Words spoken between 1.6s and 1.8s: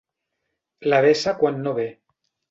no